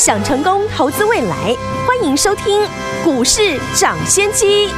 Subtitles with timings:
[0.00, 1.54] 想成功投资未来，
[1.86, 2.66] 欢迎收听
[3.04, 4.68] 股市涨先机。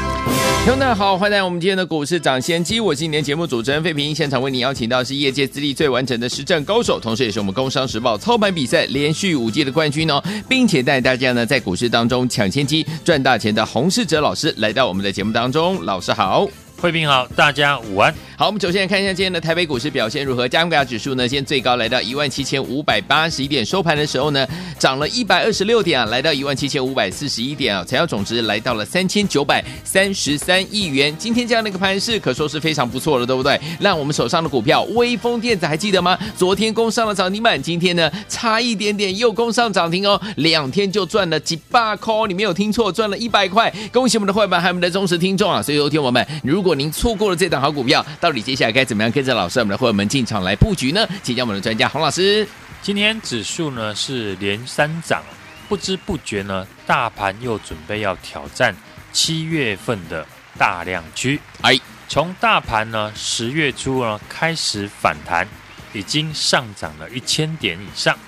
[0.65, 16.49] 听众们好，欢迎来到我们今天的股市涨先机，我是今天节目主持人费平，现场为你邀请到是业界资历最完整的实战高手，同时也是我们工商时报操盘比赛连续五届的冠军哦，并且带大家呢在股市当中抢先机赚大钱的洪世哲老师来到我们的节目当中，老师好。
[16.83, 18.13] 慧平好，大家午安。
[18.37, 20.49] 好，我们首先来看一下今天的台北股市表现如何。
[20.49, 24.45] 加权指数呢，今天最高来到一万七千五百八十一点，收盘的时候呢，
[24.81, 31.17] 涨了一百二十六点啊，来到一万七千五百四十一点啊，成交总值来到了三千九百三十三亿元。
[31.17, 33.61] 今天这样的一个盘势，可说是非常不错了，对不对？
[33.79, 36.19] 让我们手上的股票威风电子还记得吗？
[36.37, 43.73] 昨天攻上了涨停板，今天呢差一点点又攻上涨停哦，两天就赚了几百块，你没有听错，赚了一百块。
[43.93, 45.63] 恭喜我们的会员还有我们的忠实听众啊！
[45.63, 51.07] 所以，有天我们，如果您错过了这档好股票，到底接下来该怎么样跟着老师我们的会员们进场来布局呢？
[51.23, 52.47] 请教我们的专家洪老师。
[52.81, 55.23] 今天指数呢是连三涨，
[55.69, 58.75] 不知不觉呢，大盘又准备要挑战
[59.13, 60.27] 七月份的
[60.59, 61.41] 大量区。
[61.61, 61.79] 哎，
[62.09, 65.47] 从大盘呢十月初呢开始反弹，
[65.93, 68.19] 已经上涨了一千点以上。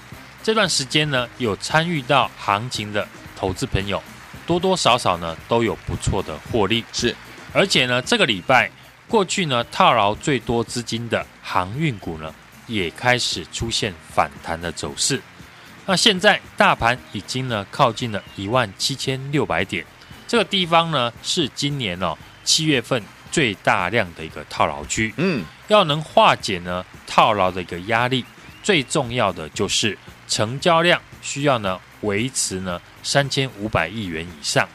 [0.43, 4.03] 这段时间呢，有参与到行情的投资朋友，
[4.47, 6.85] 多多少少呢都有不错的获利。
[6.93, 7.15] 是。
[7.55, 8.71] 而且呢，这个礼拜
[9.09, 12.35] 过去呢，套牢最多资金的航运股呢，
[12.67, 15.23] 也开始出现反弹的走势。
[15.87, 19.87] 那现在大盘已经呢靠近了一万七千六百点，
[20.27, 25.15] 这个地方呢是今年哦七月份最大量的一个套牢区。
[25.19, 28.25] 嗯，要能化解呢套牢的一个压力，
[28.63, 34.69] 最重要的就是成交量需要呢维持呢三千五百亿元以上。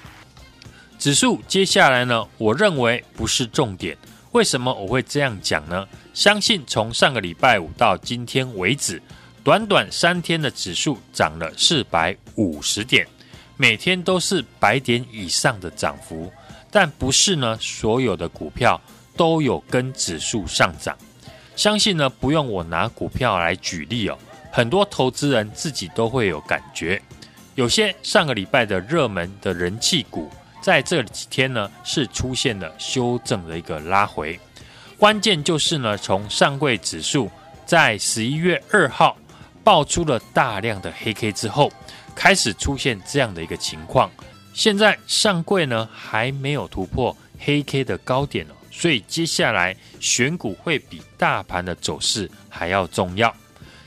[0.99, 3.97] 指数接下来呢，我认为不是重点。
[4.33, 5.87] 为什么我会这样讲呢？
[6.13, 9.01] 相信从上个礼拜五到今天为止，
[9.41, 13.07] 短短三天的指数涨了四百五十点，
[13.55, 16.29] 每天都是百点以上的涨幅。
[16.69, 18.79] 但不是呢，所有的股票
[19.15, 20.97] 都有跟指数上涨。
[21.55, 24.17] 相信呢，不用我拿股票来举例哦，
[24.51, 27.01] 很多投资人自己都会有感觉。
[27.55, 30.29] 有些上个礼拜的热门的人气股。
[30.61, 34.39] 在这几天呢，是出现了修正的一个拉回，
[34.97, 37.31] 关键就是呢，从上柜指数
[37.65, 39.17] 在十一月二号
[39.63, 41.71] 爆出了大量的黑 K 之后，
[42.13, 44.11] 开始出现这样的一个情况。
[44.53, 53.33] 现在上柜呢还没有突破黑 K 的高点哦，所以接下来选股会比大盘的走势还要重要。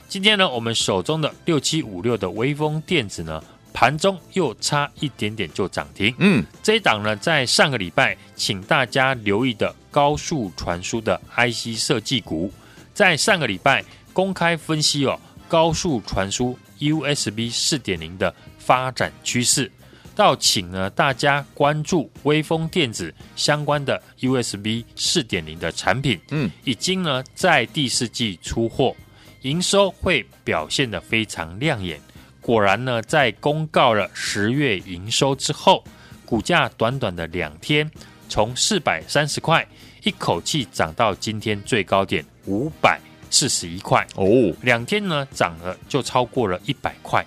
[0.09, 3.43] 今天呢，我们手中的六七五六的威锋电子呢。
[3.73, 12.53] 盘中又差一点点就涨停，嗯，这一档呢，在上个礼拜请大家留意的高速传输的 IC 设计股，
[12.93, 19.71] 在上个礼拜公开分析哦，高速传输 USB 四点零的发展趋势，
[20.15, 28.95] 到请呢大家关注微风电子相关的 USB 四点零的产品，嗯，已经呢在第四季出货，
[29.41, 31.99] 营收会表现得非常亮眼。
[32.43, 35.81] 果然呢，在公告了十月营收之后，
[36.25, 37.89] 股价短短的两天，
[38.27, 39.65] 从四百三十块
[40.03, 42.99] 一口气涨到今天最高点五百
[43.29, 47.25] 四十一块哦，两天呢涨了就超过了一百块。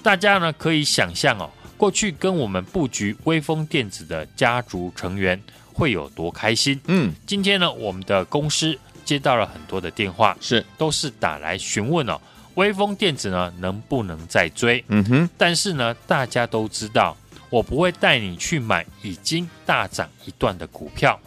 [0.00, 5.40] 大家呢可以想象哦，过去跟我们布局微风电子的家族成员
[5.72, 6.80] 会有多开心。
[6.86, 12.20] 嗯，今天呢，我们的公司接到了很多的电话，是都是打来询问哦。
[12.54, 14.84] 威锋电子呢，能不能再追？
[14.88, 15.30] 嗯哼。
[15.38, 17.16] 但是呢，大家都知道，
[17.50, 21.18] 我不会带你去买已经大涨一段的股票。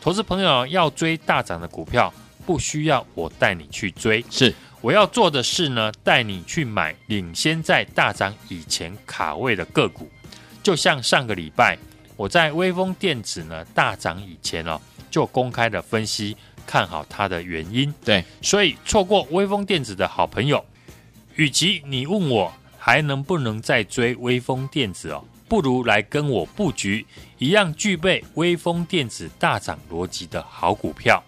[0.00, 2.12] 投资朋友要追大涨的股票，
[2.46, 4.24] 不需要我带你去追。
[4.30, 10.08] 是，我要做的是呢，带你去买领先在大涨以前卡位的个股。
[10.62, 11.76] 就像上个礼拜，
[12.16, 16.36] 我在微风电子呢大涨以前哦，就公开的分析。
[16.66, 20.64] 看好它的原因，对，所以错过微风电子的好朋友，
[21.36, 27.06] 与其你问我还能不能再追威锋电子哦，不如来跟我布局
[27.38, 31.22] 一样具备威锋电子大涨逻辑的好股票。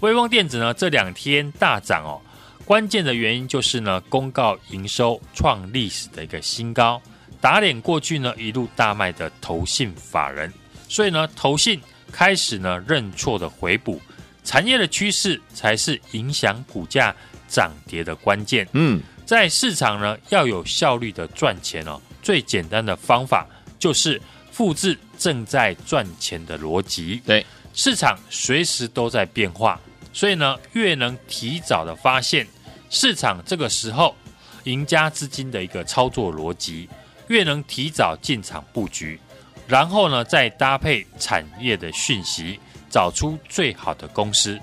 [0.00, 2.20] 威锋电子呢这两天大涨哦，
[2.64, 7.00] 关键的原因就是呢公告营收创历史的一个新高，
[7.40, 10.52] 打脸过去呢一路大卖的投信法人，
[10.88, 11.80] 所以呢投信
[12.12, 14.00] 开始呢认错的回补。
[14.44, 17.14] 产业的趋势才是影响股价
[17.48, 18.66] 涨跌的关键。
[18.72, 23.46] 嗯，在市场呢要有效率的赚钱哦，最简单的方法
[23.78, 24.18] 就是
[24.50, 27.20] 复制正在赚钱的逻辑。
[27.26, 27.44] 对，
[27.74, 29.78] 市场随时都在变化，
[30.14, 32.46] 所以呢，越能提早的发现
[32.88, 34.16] 市场这个时候
[34.64, 36.88] 赢家资金的一个操作逻辑，
[37.26, 39.20] 越能提早进场布局，
[39.66, 42.58] 然后呢，再搭配产业的讯息，
[42.88, 44.58] 找出最好的公司。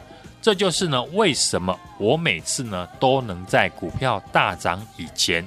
[0.46, 5.44] 这就是呢，为什么我每次呢都能在股票大涨以前，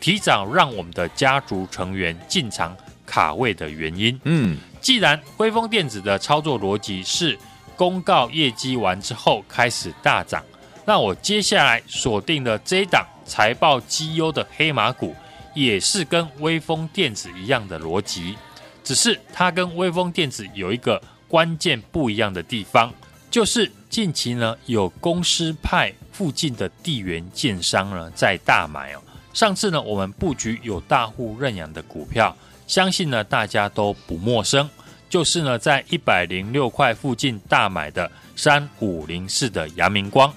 [0.00, 2.76] 提早让我们的家族成员进场
[3.06, 4.20] 卡位的原因。
[4.24, 7.38] 嗯，既然微风电子的操作逻辑是
[7.76, 10.44] 公告业绩完之后开始大涨，
[10.84, 15.14] 那我接下来锁定的这一档财报绩优的黑马股，
[15.54, 18.36] 也是跟微风电子一样的逻辑，
[18.82, 22.92] 只是它跟微风电子有一个关键不一样的地方，
[23.30, 23.70] 就是。
[23.90, 29.02] 近期呢，有公司派附近的地缘建商呢在大买哦。
[29.34, 32.34] 上次呢，我们布局有大户认养的股票，
[32.68, 34.70] 相信呢大家都不陌生，
[35.08, 40.32] 就是呢在一百零六块附近大买的三五零四的阳明光。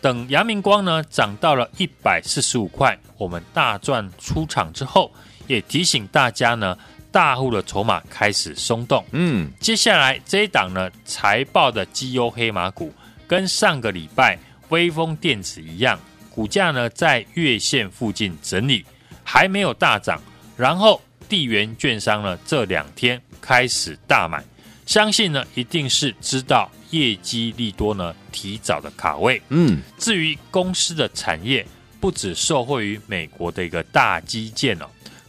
[0.00, 5.12] 等阳明光呢涨到了一百四十五块，我们大赚出场之后，
[5.46, 6.76] 也提醒大家呢。
[7.10, 12.92] 大户的筹码开始松动，嗯，接下来这一档呢，财报的绩优黑马股，
[13.26, 14.38] 跟上个礼拜
[14.68, 15.98] 威锋电子一样，
[16.30, 18.84] 股价呢在月线附近整理，
[19.24, 20.20] 还没有大涨。
[20.56, 24.44] 然后地缘券商呢这两天开始大买，
[24.86, 29.40] 相信呢一定是知道业绩利多呢提早的卡位。
[29.48, 31.66] 嗯，至于公司的产业，
[32.00, 34.86] 不只受惠于美国的一个大基建哦。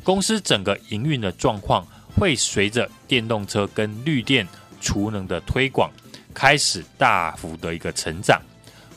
[0.09, 1.85] 公司整个营运的状况
[2.17, 4.47] 会随着电动车跟绿电
[4.81, 5.91] 储能的推广
[6.33, 8.41] 开始大幅的一个成长。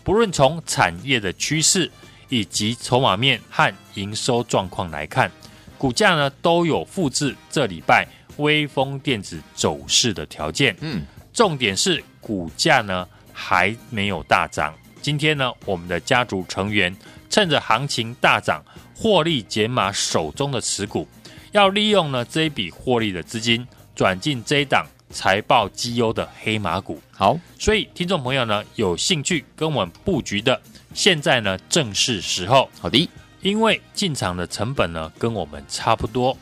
[0.03, 1.91] 不论从产业的趋势
[2.31, 5.31] 以及筹码面和营收状况来看，
[5.77, 10.75] 股价呢都有复制这礼拜微风电子走势的条件。
[10.81, 14.73] 嗯，重点是股价呢还没有大涨。
[15.03, 16.97] 今天呢，我们的家族成员
[17.29, 18.65] 趁着行情大涨。
[19.03, 21.09] 获利减码手中的持股，
[21.51, 23.67] 要利用呢这一笔获利的资金
[23.97, 27.03] 转进这一档财报绩优的黑马股。
[27.11, 30.63] 好，所以听众朋友呢有兴趣跟我们布局的，
[30.95, 32.71] 现在呢正是时候。
[32.79, 33.11] 好的，
[33.41, 36.39] 因为进场的成本呢跟我们差不多。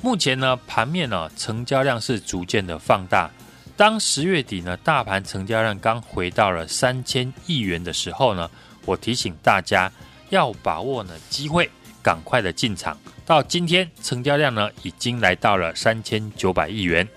[0.00, 3.28] 目前呢盘面呢成交量是逐渐的放大。
[3.76, 8.48] 当十月底呢大盘成交量刚回到了三千亿元的时候呢，
[8.86, 9.90] 我提醒大家
[10.30, 11.68] 要把握呢机会。
[12.04, 17.08] 赶快的进场，到今天成交量呢已经来到了三千九百亿元。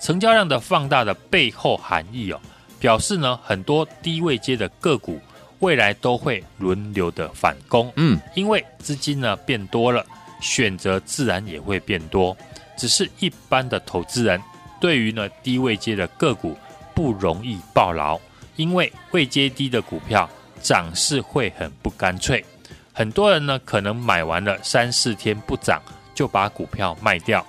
[0.00, 2.40] 成交量的放大的背后含义哦，
[2.80, 5.20] 表示呢很多低位接的个股
[5.60, 7.92] 未来都会轮流的反攻。
[7.94, 10.04] 嗯，因为资金呢变多了，
[10.40, 12.36] 选择自然也会变多。
[12.76, 14.42] 只是一般的投资人
[14.80, 16.58] 对于呢低位接的个股
[16.96, 18.18] 不容易抱牢，
[18.56, 20.28] 因为位接低的股票
[20.60, 22.44] 涨势会很不干脆。
[22.94, 25.80] 很多人呢，可能买完了三四天不涨，
[26.14, 27.44] 就把股票卖掉。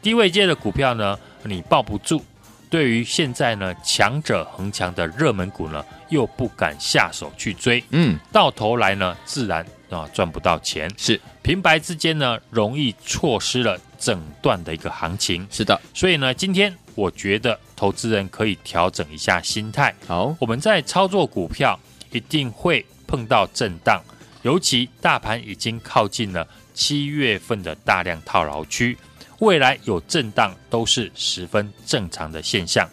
[0.00, 2.24] 低位阶的股票呢，你抱不住。
[2.70, 7.82] 对于现在呢，强者恒强的热门股呢，又不敢下手去追。
[7.90, 10.90] 嗯，到头来呢，自然啊赚不到钱。
[10.96, 15.46] 是平白之间呢，容易错失了整段的一个行情。
[15.50, 19.94] 是的，所以呢，今天我觉得投资人可以调整一下心态。
[20.06, 21.78] 好，我们在操作股票
[22.10, 24.02] 一定会碰到震荡。
[24.44, 28.96] 尤其大盘已经靠近了七月份的大量套牢区，
[29.38, 32.88] 未来有震荡都是十分正常的现象。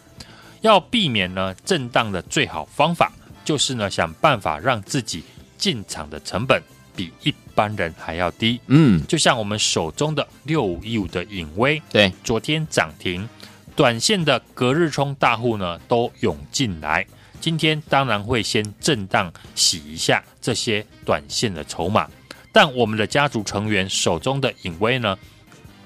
[0.62, 3.12] 要避免呢震荡的最好方法，
[3.44, 5.22] 就是呢想办法让自己
[5.58, 6.62] 进场的成本
[6.96, 8.58] 比一般人还要低。
[8.68, 13.28] 嗯，就像我们手中的六五一五的影威，对，昨天涨停，
[13.76, 17.06] 短线的隔日冲大户呢都涌进来。
[17.42, 22.08] 今天当然会先震荡洗一下这些短线的筹码，
[22.52, 25.18] 但我们的家族成员手中的隐威呢，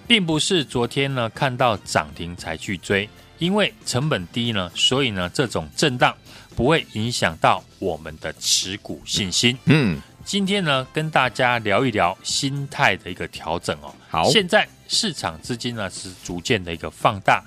[0.07, 3.09] 并不是昨天呢看到涨停才去追，
[3.39, 6.15] 因为成本低呢，所以呢这种震荡
[6.55, 9.57] 不会影响到我们的持股信心。
[9.65, 13.95] 嗯，今天呢跟大家聊一聊心态的一个调整哦。
[14.11, 17.43] 好，现在市场资金呢是逐渐的一个放大。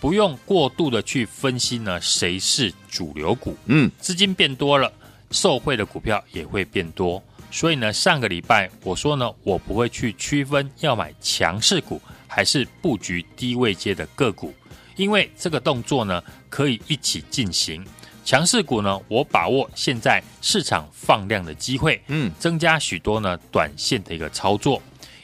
[0.00, 3.56] 不用过度的去分析呢，谁是主流股？
[3.66, 4.92] 嗯，资金变多了，
[5.30, 7.22] 受惠的股票也会变多。
[7.50, 14.54] 所以呢，上个礼拜我说呢，我不会去区分要买强势股还是布局低位阶的个股，
[14.96, 17.84] 因为这个动作呢可以一起进行。
[18.24, 24.80] 强势股呢，我把握现在市场放量的机会，嗯，增加许多呢短线的一个操作，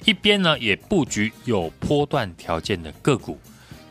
[0.06, 3.38] 一边呢也布局有波段条件的个股。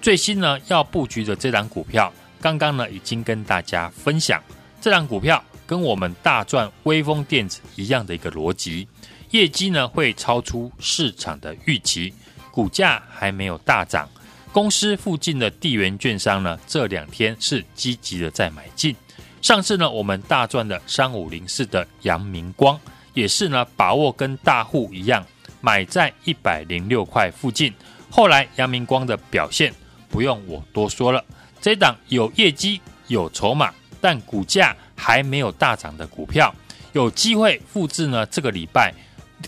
[0.03, 4.43] 最新呢要布局的这档股票，刚刚呢已经跟大家分享，
[4.81, 8.85] 这档股票跟我们大赚威风电子一样的一个逻辑，
[9.31, 12.13] 业绩呢会超出市场的预期，
[12.51, 14.09] 股价还没有大涨。
[14.51, 18.93] 公司附近的地缘券商呢，这两天是积极的在买进。
[19.41, 22.77] 上次呢，我们大赚的三五零四的阳明光，
[23.13, 25.25] 也是呢把握跟大户一样，
[25.61, 27.73] 买在一百零六块附近。
[28.09, 29.73] 后来阳明光的表现
[30.13, 31.25] 不用我多说了，
[31.59, 36.53] 这档有业绩、有筹码，但股价还没有大涨的股票，
[36.91, 38.93] 有机会复制呢这个礼拜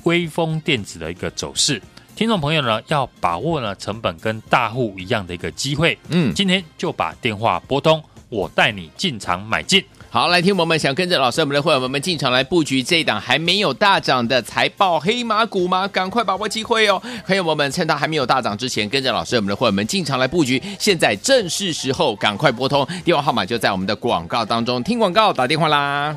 [0.05, 1.79] 微风电子的一个走势。
[2.15, 5.95] 听众朋友呢，要把握呢成本跟大户一样的一个机会。
[6.09, 9.85] 嗯，今天就把电话拨通，我带你进场买进。
[10.15, 15.85] 好，来听我们想跟着老师我们的会员们进场来布局这一档还没有大涨的财报黑马股吗？
[15.89, 17.01] 赶快把握机会哦！
[17.27, 26.15] 朋友们趁它还没有大涨之前，跟着老师我们的会员们进场来布局，现在正是时候，赶快拨通电话号码就在我们的广告当中，听广告打电话啦。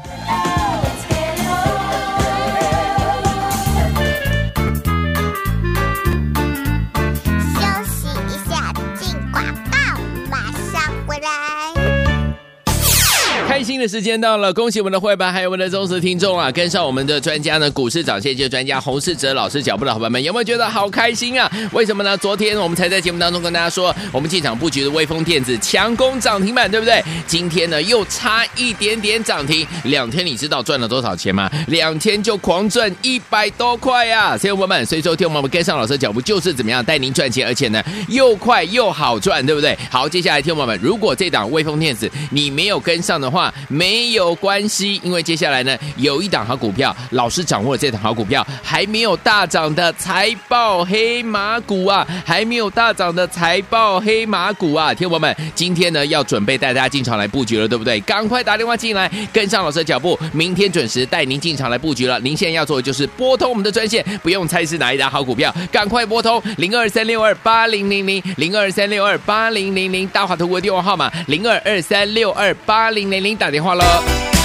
[13.78, 16.50] 的时间到了，恭喜我们的会员还有我们的忠实听众啊！
[16.50, 21.50] 跟上我们的专家呢，股市涨线就专家洪世哲老师脚步的伙伴们，有没有觉得好开心啊？
[21.72, 22.16] 为什么呢？
[22.16, 27.02] 昨天我们才在节目当中跟大家说，我们进场布局的威风电子强攻涨停板，对不对？
[27.26, 31.50] 今天呢又差一点点涨停，两天你知道赚了多少钱吗？
[31.68, 34.36] 两天就狂赚一百多块呀！
[34.36, 39.76] 所以伙伴们，所以说听我们跟上老师的脚步就是怎么样带您赚钱，而且呢又快又好赚，对不对？
[39.90, 58.00] 好，接下来听我们，如果这档威风电子你没有跟上的话，没有关系，因为接下来呢，有一档好股票，老师掌握了这档好股票，还没有大涨的财报黑马股啊，还没有大涨的财报黑马股啊，听友们，今天呢要准备带大家进场来布局了，对不对？
[58.00, 62.18] 赶快打电话进来，跟上老师的脚步，明天准时带您进场来布局了。
[62.20, 73.38] 您现在要做的就是拨通我们的专线，不用猜是哪一档好股票，赶快拨通零二三六二八零零零零二三六二八零零零大华投顾的电话号码零二二三六二八零零零。
[73.38, 74.37] 打电话了。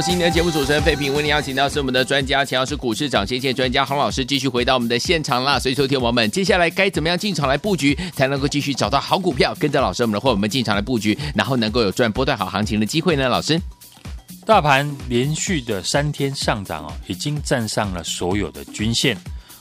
[0.00, 5.58] 我是你的节目主持人费平，为您邀请到是我们的专家，钱老师股市涨先线专家洪老师，继续回到我们的现场啦。
[5.58, 13.28] 所以，说，听我们接下来该怎么样进场来布局，才能够继续找到好股票，跟着老师我们的伙伴们进场来布局，然后能够有赚波段好行情的机会呢？
[13.28, 13.60] 老师，
[14.46, 19.14] 大盘连续的三天上涨哦，已经站上了所有的均线，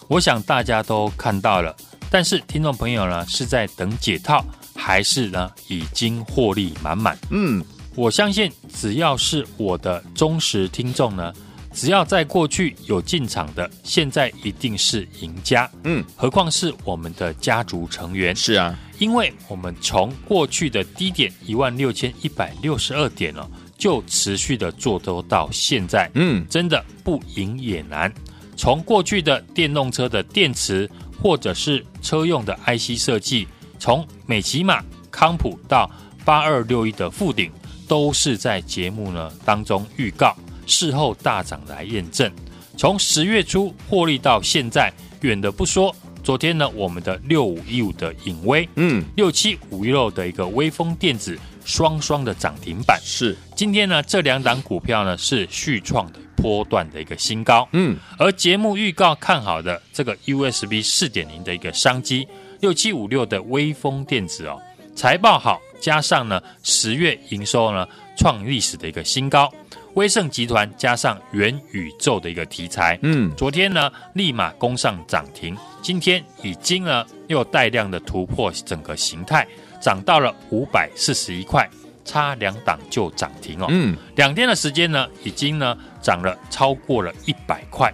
[0.07, 1.75] 我想大家都看到了。
[2.09, 4.41] 但是，听众朋友呢，是在等解套，
[4.73, 7.17] 还是呢已经获利满满？
[7.29, 7.61] 嗯。
[7.99, 11.33] 我相信，只要是我的忠实听众呢，
[11.73, 15.69] 只要在过去有进场的，现在一定是赢家。
[15.83, 18.33] 嗯，何况是我们的家族成员。
[18.33, 23.45] 是啊，因为我们从过去的低点一万六千一百六十二点了，
[23.77, 26.09] 就持续的做多到现在。
[26.13, 28.09] 嗯，真的不赢也难。
[28.55, 30.89] 从过去的电动车的电池，
[31.21, 33.45] 或者是车用的 IC 设计，
[33.77, 35.91] 从美骑马、康普到
[36.23, 37.51] 八二六一的富鼎，
[37.89, 40.33] 都是在节目呢当中预告，
[40.65, 42.31] 事后大涨来验证。
[42.77, 45.93] 从十月初获利到现在，远的不说，
[46.23, 52.97] 昨天呢，我们的六五一五的影威，嗯，六七五一六的一个微风电子，双双的涨停板。
[53.03, 57.67] 是，今天呢，这两档股票呢是续创的波段的一个新高。
[57.73, 62.25] 嗯，而节目预告看好的这个 USB 四点零的一个商机，
[62.61, 64.57] 六七五六的微风电子哦，
[64.95, 69.51] 财报好，加上呢十月营收呢创历史的一个新高。
[69.95, 79.45] 威盛集团加上元宇宙的一个题材，嗯，昨天呢立马攻上涨停，今天已经呢又带量的突破整个形态，
[79.81, 81.67] 涨到了五百四十一块，
[82.05, 87.91] 差两档就涨停哦，嗯，两天的时间呢已经呢涨了超过了一百块，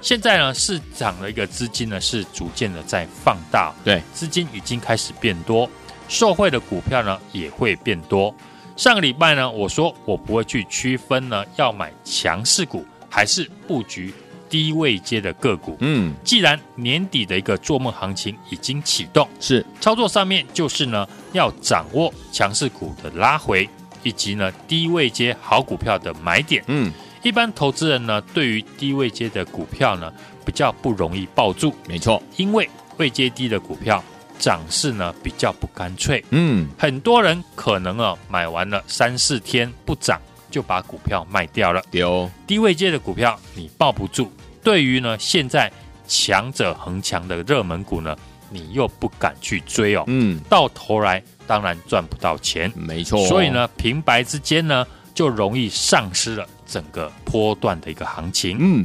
[0.00, 5.68] 现在呢市场的一个资金呢是逐渐的在放大，对，资金已经开始变多，
[6.08, 8.34] 受惠的股票呢也会变多。
[8.76, 14.12] 上个礼拜呢，我说我不会去区分呢，要买强势股还是布局
[14.48, 15.76] 低位阶的个股。
[15.80, 23.68] 嗯，既然年底的一个做梦行情已经启动，是操作上面就是呢，要掌握强势股的拉回，
[24.02, 26.64] 以及呢低位阶好股票的买点。
[26.66, 26.90] 嗯，
[27.22, 30.10] 一般投资人呢，对于低位阶的股票呢，
[30.46, 31.74] 比较不容易抱住。
[31.86, 34.02] 没错，因为位接低的股票。
[34.42, 40.20] 涨势呢比较不干脆，嗯，很多人可能啊买完了三四天不涨
[40.50, 42.28] 就把股票卖掉了，丢。
[42.44, 44.28] 低位阶的股票你抱不住，
[44.60, 45.70] 对于呢现在
[46.08, 48.16] 强者恒强的热门股呢，
[48.50, 54.84] 你又不敢去追哦，嗯，到头来当然赚不到钱，没错，所以呢平白之间呢
[55.14, 58.84] 就容易丧失了整个波段的一个行情，嗯，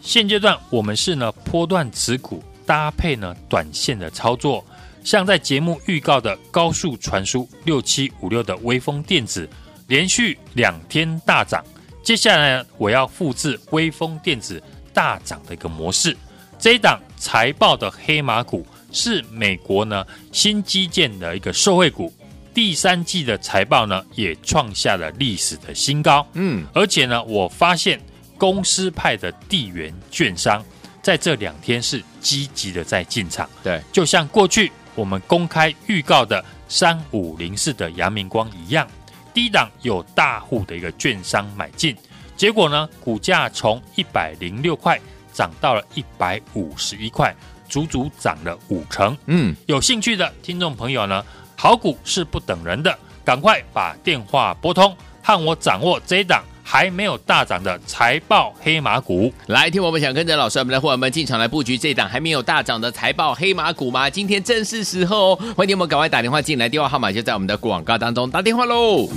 [0.00, 4.64] 现阶段我们是呢波段持股搭配呢短线的操作。
[5.02, 9.48] 像在节目预告的高速传输六七五六的微风电子，
[9.86, 11.64] 连续两天大涨。
[12.02, 16.16] 接下来呢，我要复制微风电子大涨的一个模式。
[16.58, 22.12] 这一档财报的黑马股是美国呢新基建的一个受惠股，
[22.52, 26.26] 第三季的财报呢也创下了历史的新高。
[26.34, 27.98] 嗯，而且呢，我发现
[28.36, 30.64] 公司派的地缘券商
[31.02, 33.48] 在这两天是积极的在进场。
[33.62, 34.70] 对，就像过去。
[35.00, 38.86] 我们公开预告的三五零四的阳明光一样，
[39.32, 41.96] 低档有大户的一个券商买进，
[42.36, 45.00] 结果呢，股价从一百零六块
[45.32, 47.34] 涨到了一百五十一块，
[47.66, 49.16] 足足涨了五成。
[49.24, 51.24] 嗯，有兴趣的听众朋友呢，
[51.56, 56.44] 好股是不等人的，赶快把电话拨通，和我掌握这一档。
[56.72, 64.08] 还没有大涨的财报黑马股，来听我们想跟着老师，我们的伙伴们进场来布局这档还没有大涨的财报黑马股吗？
[64.08, 65.38] 今天正是时候哦！
[65.56, 69.08] 欢迎我们赶快打电话进来，电话号码就在我们的广告当中，打电话喽。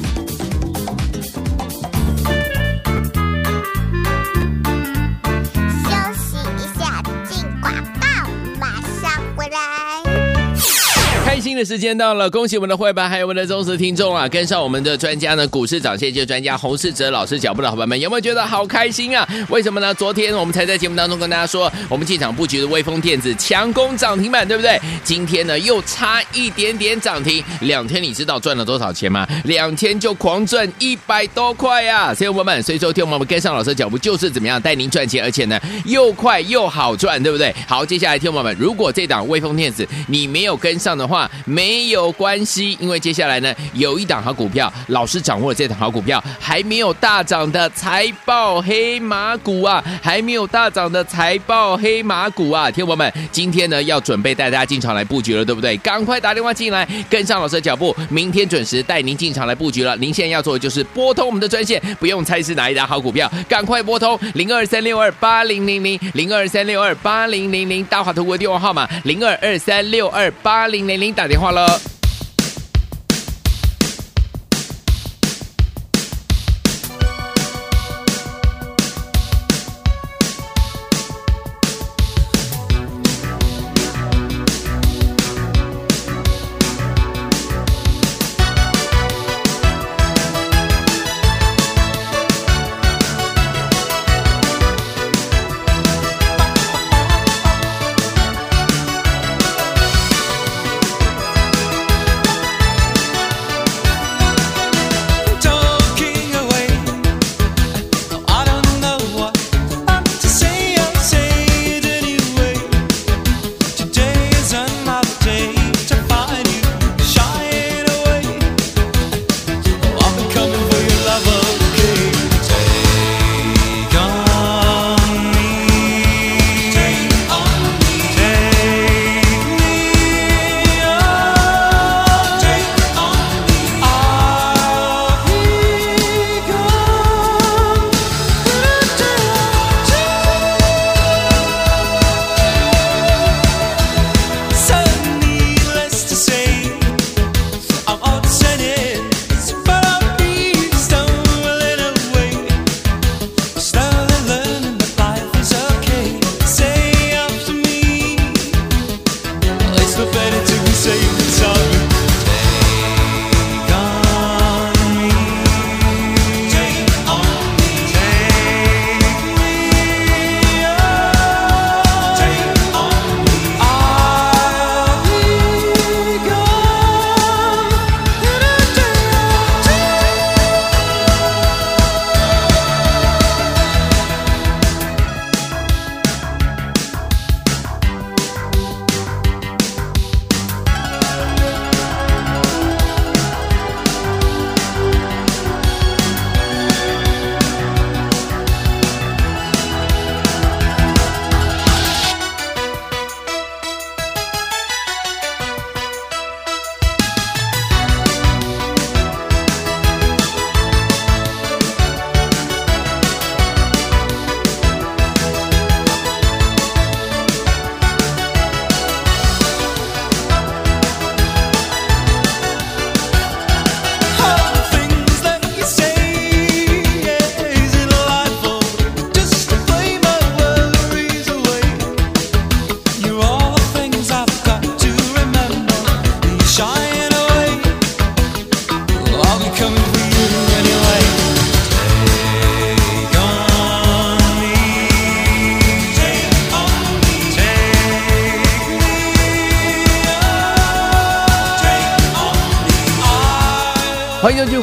[11.64, 14.28] 时间到了，恭喜我们的会员还有我们的忠实听众啊！
[14.28, 19.28] 跟上我们的专家呢，股市涨先机专家洪世哲老师脚步的伙伴们，有没有觉得好开心啊？
[19.50, 19.94] 为什么呢？
[19.94, 24.80] 昨天我们才在节目当中跟大家说，我们进场布局的威锋电子强攻涨停板，对不对？
[25.04, 29.28] 今天呢又差一点点涨停，两天你知道赚了多少钱吗？
[29.46, 32.14] 两天就狂赚一百多块呀！
[32.14, 37.54] 所以伙伴们，所以说听我们跟上老师的脚步就是怎么样带您赚钱，而且呢又快又好赚，对不对？
[37.68, 55.78] 好，接下来听我们，如果这档威锋电子你没有跟上的话，没有关系，因为接下来呢，有一档好股票，老师掌握了这档好股票，还没有大涨的财报黑马股啊，还没有大涨的财报黑马股啊，听友们，今天呢要准备带大家进场来布局了，对不对？
[55.78, 59.96] 赶快打电话进来，跟上老师的脚步，明天准时带您进场来布局了。
[59.98, 71.66] 您现在要做的就是拨通我们的专线，不用猜是哪一档好股票，赶快拨通零二三六二八零零零零二三六二八零零零大华投顾的电话号码零二二三六二八零零零打电话了。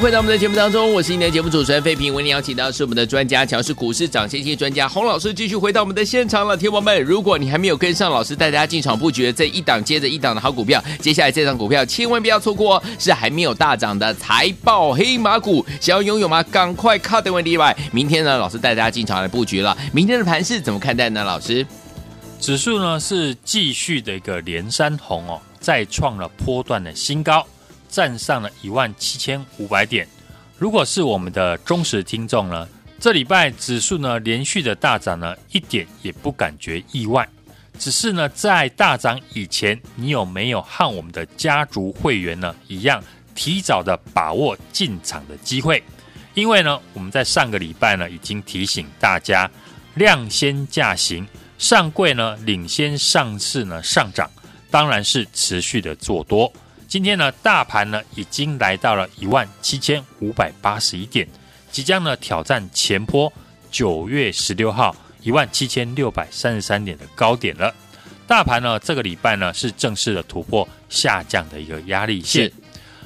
[0.00, 6.56] 回到我们的节目当中，我是你的节目主持人费平，为您邀请到是我们的专家，强势股市涨先机专家洪老师，继续回到我们的现场了。
[6.56, 16.42] 听友们，如果你还没有跟上老师带大家进场布局这一档接着一档的好股票，接下来这档股票千万不要错过哦，是还没有大涨的财报黑马股，想要拥有吗？
[16.44, 19.76] 赶快卡的问题外，明天呢，老师带大家进场来布局了。
[19.92, 21.22] 明天的盘势怎么看待呢？
[21.22, 21.66] 老师，
[22.40, 27.46] 指数呢是继续的一个连三红哦，再创了波段的新高，
[27.90, 30.06] 站上了一万七千五百点。
[30.56, 37.28] 如果是我们的忠实听众呢，这礼拜指数呢连续的大涨呢，一点也不感觉意外。
[37.78, 43.02] 只是呢，在大涨以前，你有没有和我们的家族会员呢一样，
[43.34, 45.82] 提早的把握进场的机会？
[46.34, 49.50] 因为呢，我们在上个礼拜呢已经提醒大家，
[49.94, 51.26] 量先价行，
[51.56, 54.30] 上柜呢领先上市呢上涨，
[54.70, 56.52] 当然是持续的做多。
[56.90, 61.24] 今天呢，大盘呢已经来到了一万七千五百八十一点，
[61.70, 63.32] 即将呢挑战前坡
[63.70, 67.72] 九月十六号一万七千六百三十三点的高点了。
[68.26, 72.50] 大盘呢这个礼拜呢是正式的突破下降的一个压力线，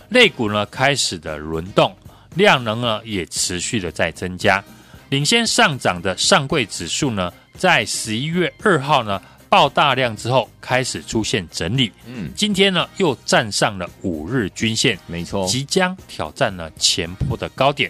[0.09, 1.95] 类股呢开始的轮动，
[2.37, 4.65] 量能呢也持续的在增加。
[5.11, 9.21] 领先上涨的上柜指数呢，在十一月二号呢。
[9.55, 17.89] 爆大量之后开始出现整理，嗯，今天呢又站上了五日均线，没错，即将挑战了前波的高点。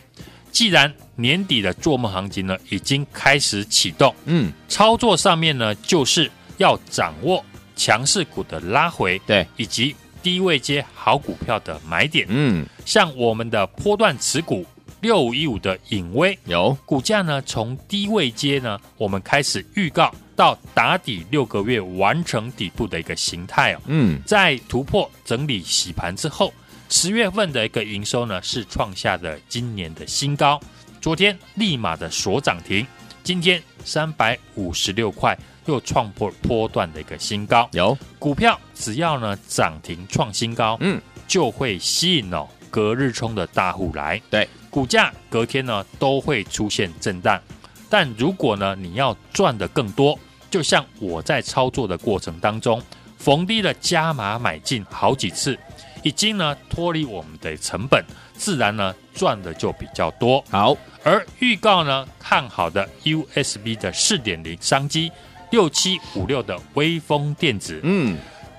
[0.53, 7.43] 既然年底的做梦行情呢已经开始启动，嗯，操作上面呢就是要掌握
[7.75, 14.67] 强势股的拉回，对，以及低位接好股票的买点，嗯，像我们的波段持股
[15.01, 16.77] 六五一五的隐微有。
[16.85, 20.15] 股价呢从低位接呢，我们开始预告。
[20.37, 26.53] 到打底六个月完成底部的一个形态哦，嗯，在突破整理洗盘之后，
[26.89, 30.61] 十月份的一个营收呢是创下的今年的新高，
[31.01, 32.87] 昨天立马的锁涨停，
[33.23, 37.97] 今天三百五十六块又创破波段的一个新高，有。
[38.19, 47.41] 股票只要呢涨停创新高，嗯，就会吸引哦隔日冲的大户来，对，股价隔天呢都会出现震荡。
[47.89, 50.19] 但如果呢，你要赚的更多，
[50.55, 52.81] 就像我在操作的过程当中，
[53.19, 55.59] 逢低的加码买进好几次，
[56.05, 58.01] 已经呢脱离我们的成本，
[58.37, 60.41] 自然呢赚的就比较多。
[60.49, 65.11] 好，而预告呢看好的 USB 的四点零商机，
[65.51, 68.17] 六七五六的微风电子，嗯，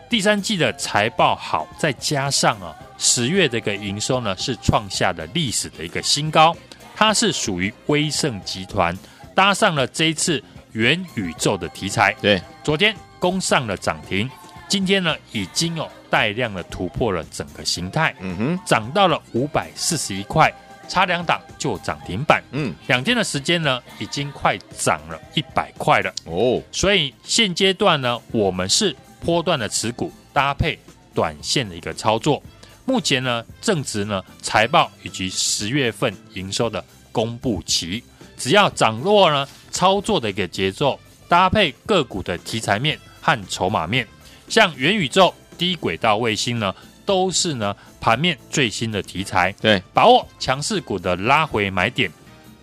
[0.10, 6.54] 第三季的财报好，再加上啊十月的一个营收呢是创下的历史的一个新高，
[6.94, 8.94] 它是属于威盛集团。
[9.34, 10.42] 搭上了这一次
[10.76, 14.30] 元宇宙的题材，对，昨天攻上了涨停，
[14.68, 20.54] 今天呢已经有带量的突破了整个形态，嗯哼，涨到了五百四十一块，
[20.90, 30.78] 差两档就涨停板，嗯，两天的时间呢已经快涨了一百块了，哦，所以现阶段呢我们是波段的持股搭配
[31.14, 32.44] 短线的一个操作，
[32.84, 36.84] 目前呢正值呢财报以及十月份营收的
[37.14, 38.04] 公布期。
[38.38, 44.08] 只要掌握呢操作的一个节奏，搭配个股的题材面和筹码面，
[44.48, 46.74] 像元宇宙、低轨道卫星呢，
[47.06, 49.52] 都是呢盘面最新的题材。
[49.62, 52.12] 对，把握强势股的拉回买点。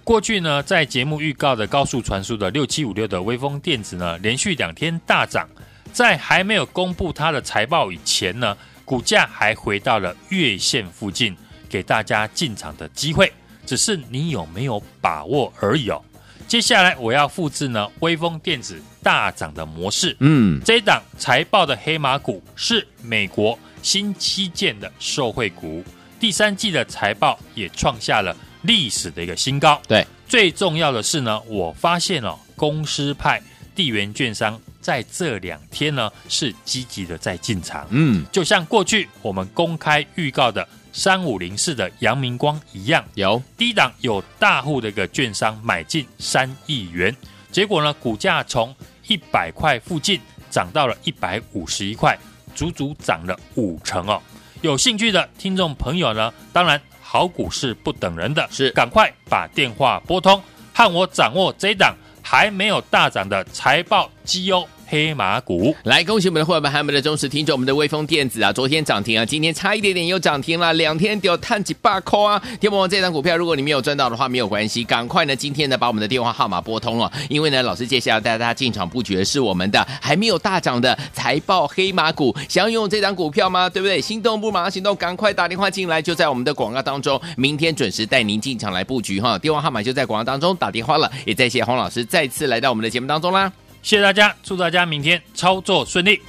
[0.05, 5.49] 过去呢，在节目预告的高速传输的六七五六的微风电子呢，连续两天大涨，
[5.93, 11.37] 在还没有公布它的财报以前呢，股价还回到了月线附近，
[11.69, 13.33] 给大家进场的机会。
[13.73, 15.99] 只是你有没有把握而已哦。
[16.47, 20.15] 接下来我要复制呢，威风电子大涨的模式。
[20.21, 25.83] 嗯，这一档财报的黑马股是美国新基建的受惠股，
[26.21, 29.81] 第三季的财报也创下了历史的一个新高。
[29.89, 33.41] 对，最重要的是呢，我发现哦，公司派
[33.75, 37.87] 地缘券商在这两天呢是积极的在进场。
[37.89, 40.69] 嗯，就像过去我们公开预告的。
[40.93, 43.43] 三五零四的阳明光一样，有。
[43.57, 47.15] 低档有大户的一个券商买进三亿元，
[47.51, 48.75] 结果呢，股价从
[49.09, 52.19] 一百块附近涨到了一百五十一块，
[52.55, 54.21] 足足涨了五成哦。
[54.61, 58.71] 有兴趣的听众朋友呢，当然好股是不等人的，是。
[58.71, 60.41] 赶快把电话拨通，
[60.75, 65.75] 和我掌握这一档还没有大涨的财报绩优黑马股。
[65.85, 72.43] 来，恭喜我们的伙伴们，还有我们的忠实听众，我们的威锋电子啊，昨天涨停啊，今天差一点点又涨停了，两天就探几百块啊！
[72.61, 83.71] 天魔王这张股票，如果你没有赚到的话，没有关系，赶快呢，今天呢把我们的电话号码拨通了，因为呢，老师接下来带大家进场布局的是我们的还没有大涨的财报黑马股，想要拥有这张股票吗？
[83.71, 83.99] 对不对？
[83.99, 93.51] 心动不马上行动，赶快打电话进来，就在我们的广告当中，明天准时带您进场来布局哈，电话号码就在广告当中，打电话了，也再谢洪老师再次来到我们的节目当中啦，
[93.83, 96.23] 谢谢大家，祝大家明天操作顺利。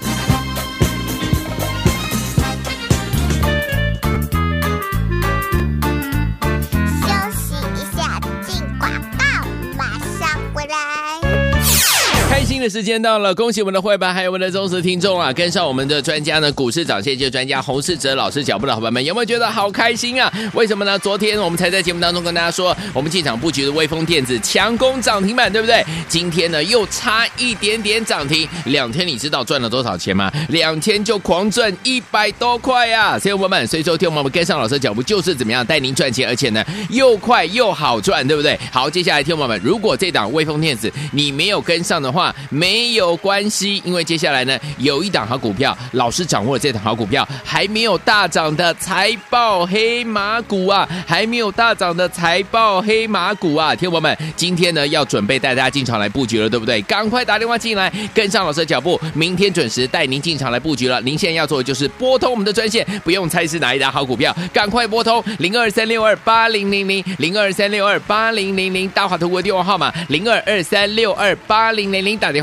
[12.63, 15.34] 的时间到了，恭喜我们的会员，还有我们的忠实听众啊！
[15.34, 20.32] 跟上我们的专家呢，股市涨先机专家洪世哲老师脚步的伙伴们，有没有觉得好开心啊？
[20.54, 20.97] 为什么呢？
[20.99, 25.84] 昨天我们才在节目当中跟大家说，我们进场布局的威锋电子强攻涨停板，对不对？
[26.08, 30.32] 今天呢又差一点点涨停，两天你知道赚了多少钱吗？
[30.47, 33.19] 两天就狂赚一百多块呀！
[33.19, 38.58] 所以伙伴们，所以说听我们跟上老师的脚步就是怎么样带您赚钱，而且呢又快又好赚，对不对？
[38.71, 56.81] 好，接下来听我们，如果这档威锋电子你没有跟上的话，没有关系，因为接下来呢，有一档好股票，老师掌握了这档好股票，还没有大涨的财报黑马股啊，还没有大涨的财报黑马股啊，听友们，今天呢要准备带大家进场来布局了，对不对？
[56.83, 60.99] 赶快打电话进来，跟上老师的脚步，明天准时带您进场来布局了。
[61.01, 72.42] 您现在要做的就是拨通我们的专线，不用猜是哪一档好股票，赶快拨通零二三六二八零零零零二三六二八零零零大华投顾的电话号码零二二三六二八零零零打电